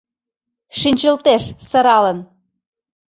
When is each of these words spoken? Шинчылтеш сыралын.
Шинчылтеш 0.79 1.43
сыралын. 1.69 2.17